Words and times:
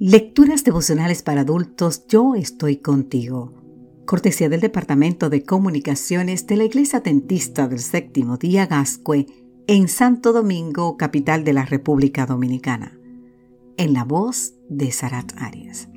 Lecturas 0.00 0.64
devocionales 0.64 1.22
para 1.22 1.42
adultos, 1.42 2.06
yo 2.08 2.34
estoy 2.34 2.78
contigo. 2.78 3.52
Cortesía 4.06 4.48
del 4.48 4.60
Departamento 4.60 5.30
de 5.30 5.44
Comunicaciones 5.44 6.46
de 6.46 6.56
la 6.56 6.64
Iglesia 6.64 7.00
Tentista 7.02 7.68
del 7.68 7.78
Séptimo 7.78 8.38
Día 8.38 8.66
Gascue 8.66 9.26
en 9.68 9.86
Santo 9.86 10.32
Domingo, 10.32 10.96
capital 10.96 11.44
de 11.44 11.52
la 11.52 11.64
República 11.64 12.26
Dominicana. 12.26 12.98
En 13.76 13.92
la 13.92 14.02
voz 14.02 14.54
de 14.68 14.90
Sarat 14.90 15.32
Arias. 15.36 15.88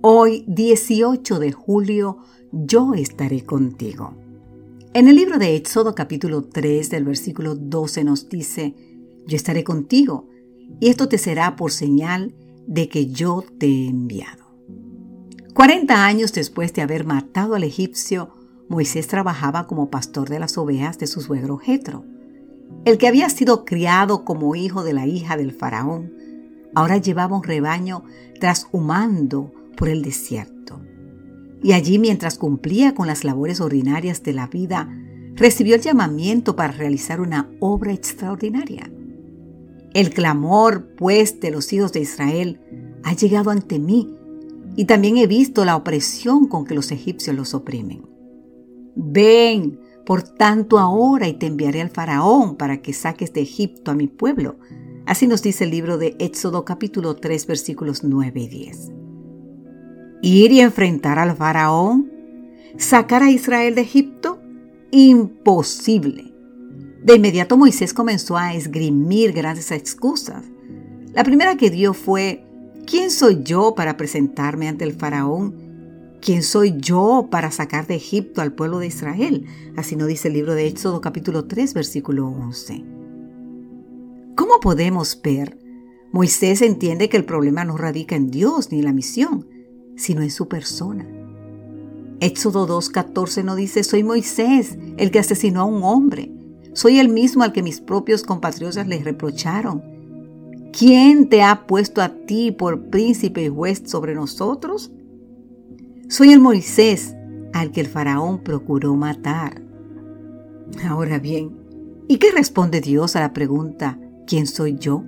Hoy, 0.00 0.44
18 0.48 1.38
de 1.38 1.52
julio, 1.52 2.18
yo 2.50 2.94
estaré 2.94 3.44
contigo. 3.44 4.14
En 4.92 5.06
el 5.06 5.14
libro 5.14 5.38
de 5.38 5.54
Éxodo 5.54 5.94
capítulo 5.94 6.42
3 6.42 6.90
del 6.90 7.04
versículo 7.04 7.54
12 7.54 8.02
nos 8.02 8.28
dice, 8.28 8.74
yo 9.28 9.36
estaré 9.36 9.62
contigo, 9.62 10.28
y 10.80 10.88
esto 10.88 11.08
te 11.08 11.18
será 11.18 11.54
por 11.54 11.70
señal 11.70 12.34
de 12.66 12.88
que 12.88 13.06
yo 13.06 13.44
te 13.58 13.66
he 13.66 13.88
enviado. 13.88 14.44
Cuarenta 15.54 16.06
años 16.06 16.32
después 16.32 16.72
de 16.72 16.82
haber 16.82 17.04
matado 17.04 17.54
al 17.54 17.64
egipcio, 17.64 18.30
Moisés 18.68 19.08
trabajaba 19.08 19.66
como 19.66 19.90
pastor 19.90 20.28
de 20.28 20.38
las 20.38 20.56
ovejas 20.56 20.98
de 20.98 21.06
su 21.06 21.20
suegro 21.20 21.58
Jetro, 21.58 22.04
el 22.84 22.98
que 22.98 23.08
había 23.08 23.28
sido 23.28 23.64
criado 23.64 24.24
como 24.24 24.54
hijo 24.54 24.84
de 24.84 24.92
la 24.92 25.06
hija 25.06 25.36
del 25.36 25.52
faraón. 25.52 26.14
Ahora 26.74 26.98
llevaba 26.98 27.36
un 27.36 27.42
rebaño 27.42 28.04
trashumando 28.38 29.52
por 29.76 29.88
el 29.88 30.02
desierto. 30.02 30.80
Y 31.62 31.72
allí, 31.72 31.98
mientras 31.98 32.38
cumplía 32.38 32.94
con 32.94 33.06
las 33.06 33.24
labores 33.24 33.60
ordinarias 33.60 34.22
de 34.22 34.32
la 34.32 34.46
vida, 34.46 34.88
recibió 35.34 35.74
el 35.74 35.82
llamamiento 35.82 36.56
para 36.56 36.72
realizar 36.72 37.20
una 37.20 37.50
obra 37.60 37.92
extraordinaria. 37.92 38.90
El 39.92 40.10
clamor, 40.10 40.94
pues, 40.96 41.40
de 41.40 41.50
los 41.50 41.72
hijos 41.72 41.92
de 41.92 42.00
Israel 42.00 42.60
ha 43.02 43.14
llegado 43.14 43.50
ante 43.50 43.78
mí, 43.78 44.14
y 44.76 44.84
también 44.84 45.16
he 45.16 45.26
visto 45.26 45.64
la 45.64 45.76
opresión 45.76 46.46
con 46.46 46.64
que 46.64 46.74
los 46.74 46.92
egipcios 46.92 47.34
los 47.34 47.54
oprimen. 47.54 48.02
Ven, 48.94 49.80
por 50.06 50.22
tanto, 50.22 50.78
ahora 50.78 51.28
y 51.28 51.34
te 51.34 51.46
enviaré 51.46 51.80
al 51.80 51.90
faraón 51.90 52.56
para 52.56 52.82
que 52.82 52.92
saques 52.92 53.32
de 53.32 53.42
Egipto 53.42 53.90
a 53.90 53.94
mi 53.94 54.06
pueblo. 54.06 54.56
Así 55.06 55.26
nos 55.26 55.42
dice 55.42 55.64
el 55.64 55.70
libro 55.70 55.98
de 55.98 56.16
Éxodo 56.18 56.64
capítulo 56.64 57.16
3 57.16 57.46
versículos 57.46 58.04
9 58.04 58.40
y 58.40 58.48
10. 58.48 58.92
Ir 60.22 60.52
y 60.52 60.60
enfrentar 60.60 61.18
al 61.18 61.36
faraón, 61.36 62.10
sacar 62.76 63.22
a 63.22 63.30
Israel 63.30 63.74
de 63.74 63.80
Egipto, 63.80 64.40
imposible. 64.90 66.29
De 67.10 67.16
inmediato 67.16 67.56
Moisés 67.56 67.92
comenzó 67.92 68.36
a 68.36 68.54
esgrimir 68.54 69.32
grandes 69.32 69.72
excusas. 69.72 70.44
La 71.12 71.24
primera 71.24 71.56
que 71.56 71.68
dio 71.68 71.92
fue, 71.92 72.44
¿quién 72.86 73.10
soy 73.10 73.42
yo 73.42 73.74
para 73.74 73.96
presentarme 73.96 74.68
ante 74.68 74.84
el 74.84 74.92
faraón? 74.92 75.56
¿Quién 76.20 76.44
soy 76.44 76.76
yo 76.78 77.26
para 77.28 77.50
sacar 77.50 77.88
de 77.88 77.96
Egipto 77.96 78.42
al 78.42 78.52
pueblo 78.52 78.78
de 78.78 78.86
Israel? 78.86 79.44
Así 79.76 79.96
nos 79.96 80.06
dice 80.06 80.28
el 80.28 80.34
libro 80.34 80.54
de 80.54 80.68
Éxodo 80.68 81.00
capítulo 81.00 81.46
3 81.46 81.74
versículo 81.74 82.28
11. 82.28 82.84
¿Cómo 84.36 84.60
podemos 84.60 85.20
ver? 85.20 85.58
Moisés 86.12 86.62
entiende 86.62 87.08
que 87.08 87.16
el 87.16 87.24
problema 87.24 87.64
no 87.64 87.76
radica 87.76 88.14
en 88.14 88.30
Dios 88.30 88.70
ni 88.70 88.78
en 88.78 88.84
la 88.84 88.92
misión, 88.92 89.48
sino 89.96 90.22
en 90.22 90.30
su 90.30 90.46
persona. 90.46 91.08
Éxodo 92.20 92.68
2.14 92.68 93.42
nos 93.42 93.56
dice, 93.56 93.82
soy 93.82 94.04
Moisés, 94.04 94.78
el 94.96 95.10
que 95.10 95.18
asesinó 95.18 95.62
a 95.62 95.64
un 95.64 95.82
hombre. 95.82 96.36
Soy 96.72 96.98
el 96.98 97.08
mismo 97.08 97.42
al 97.42 97.52
que 97.52 97.62
mis 97.62 97.80
propios 97.80 98.22
compatriotas 98.22 98.86
les 98.86 99.04
reprocharon. 99.04 99.82
¿Quién 100.72 101.28
te 101.28 101.42
ha 101.42 101.66
puesto 101.66 102.00
a 102.00 102.10
ti 102.10 102.52
por 102.52 102.90
príncipe 102.90 103.42
y 103.42 103.48
juez 103.48 103.82
sobre 103.86 104.14
nosotros? 104.14 104.92
Soy 106.08 106.32
el 106.32 106.40
Moisés 106.40 107.14
al 107.52 107.72
que 107.72 107.80
el 107.80 107.88
faraón 107.88 108.42
procuró 108.42 108.94
matar. 108.94 109.62
Ahora 110.88 111.18
bien, 111.18 111.56
¿y 112.08 112.18
qué 112.18 112.30
responde 112.30 112.80
Dios 112.80 113.16
a 113.16 113.20
la 113.20 113.32
pregunta, 113.32 113.98
¿quién 114.26 114.46
soy 114.46 114.76
yo? 114.78 115.02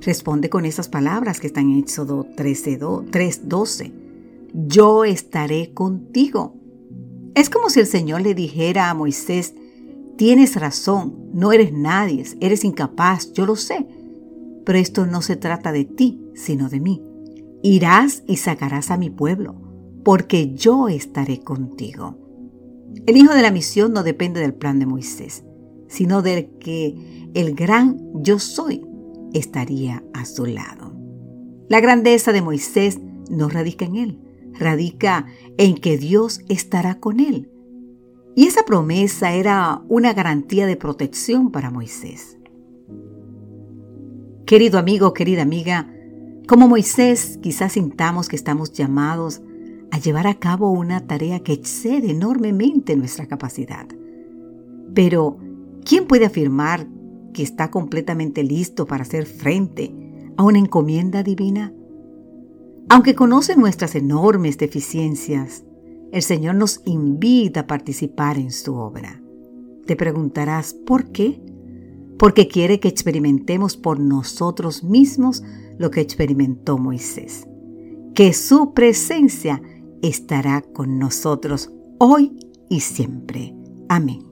Responde 0.00 0.50
con 0.50 0.64
esas 0.64 0.88
palabras 0.88 1.40
que 1.40 1.46
están 1.46 1.70
en 1.70 1.78
Éxodo 1.78 2.26
3.12. 2.36 3.92
Yo 4.52 5.04
estaré 5.04 5.72
contigo. 5.72 6.56
Es 7.34 7.48
como 7.48 7.70
si 7.70 7.80
el 7.80 7.86
Señor 7.86 8.22
le 8.22 8.34
dijera 8.34 8.90
a 8.90 8.94
Moisés, 8.94 9.54
Tienes 10.20 10.54
razón, 10.56 11.30
no 11.32 11.50
eres 11.50 11.72
nadie, 11.72 12.26
eres 12.42 12.62
incapaz, 12.62 13.32
yo 13.32 13.46
lo 13.46 13.56
sé. 13.56 13.86
Pero 14.66 14.78
esto 14.78 15.06
no 15.06 15.22
se 15.22 15.34
trata 15.34 15.72
de 15.72 15.86
ti, 15.86 16.20
sino 16.34 16.68
de 16.68 16.78
mí. 16.78 17.02
Irás 17.62 18.22
y 18.26 18.36
sacarás 18.36 18.90
a 18.90 18.98
mi 18.98 19.08
pueblo, 19.08 19.54
porque 20.04 20.52
yo 20.52 20.88
estaré 20.88 21.40
contigo. 21.40 22.18
El 23.06 23.16
hijo 23.16 23.32
de 23.32 23.40
la 23.40 23.50
misión 23.50 23.94
no 23.94 24.02
depende 24.02 24.40
del 24.40 24.52
plan 24.52 24.78
de 24.78 24.84
Moisés, 24.84 25.42
sino 25.88 26.20
del 26.20 26.50
que 26.58 27.30
el 27.32 27.54
gran 27.54 27.98
yo 28.22 28.38
soy 28.38 28.86
estaría 29.32 30.04
a 30.12 30.26
su 30.26 30.44
lado. 30.44 30.92
La 31.70 31.80
grandeza 31.80 32.32
de 32.32 32.42
Moisés 32.42 33.00
no 33.30 33.48
radica 33.48 33.86
en 33.86 33.96
él, 33.96 34.20
radica 34.52 35.24
en 35.56 35.76
que 35.76 35.96
Dios 35.96 36.42
estará 36.50 37.00
con 37.00 37.20
él 37.20 37.50
y 38.40 38.46
esa 38.46 38.62
promesa 38.62 39.34
era 39.34 39.82
una 39.90 40.14
garantía 40.14 40.64
de 40.64 40.74
protección 40.74 41.50
para 41.50 41.70
Moisés. 41.70 42.38
Querido 44.46 44.78
amigo, 44.78 45.12
querida 45.12 45.42
amiga, 45.42 45.92
como 46.48 46.66
Moisés 46.66 47.38
quizás 47.42 47.72
sintamos 47.72 48.30
que 48.30 48.36
estamos 48.36 48.72
llamados 48.72 49.42
a 49.90 49.98
llevar 49.98 50.26
a 50.26 50.38
cabo 50.38 50.70
una 50.70 51.06
tarea 51.06 51.40
que 51.40 51.52
excede 51.52 52.12
enormemente 52.12 52.96
nuestra 52.96 53.26
capacidad. 53.26 53.86
Pero, 54.94 55.36
¿quién 55.84 56.06
puede 56.06 56.24
afirmar 56.24 56.86
que 57.34 57.42
está 57.42 57.70
completamente 57.70 58.42
listo 58.42 58.86
para 58.86 59.02
hacer 59.02 59.26
frente 59.26 59.94
a 60.38 60.44
una 60.44 60.60
encomienda 60.60 61.22
divina? 61.22 61.74
Aunque 62.88 63.14
conoce 63.14 63.54
nuestras 63.54 63.94
enormes 63.96 64.56
deficiencias, 64.56 65.62
el 66.12 66.22
Señor 66.22 66.56
nos 66.56 66.80
invita 66.84 67.60
a 67.60 67.66
participar 67.66 68.38
en 68.38 68.50
su 68.50 68.74
obra. 68.74 69.22
Te 69.86 69.96
preguntarás, 69.96 70.74
¿por 70.74 71.10
qué? 71.12 71.40
Porque 72.18 72.48
quiere 72.48 72.80
que 72.80 72.88
experimentemos 72.88 73.76
por 73.76 73.98
nosotros 73.98 74.84
mismos 74.84 75.42
lo 75.78 75.90
que 75.90 76.00
experimentó 76.00 76.78
Moisés. 76.78 77.46
Que 78.14 78.32
su 78.32 78.74
presencia 78.74 79.62
estará 80.02 80.62
con 80.62 80.98
nosotros 80.98 81.70
hoy 81.98 82.36
y 82.68 82.80
siempre. 82.80 83.54
Amén. 83.88 84.29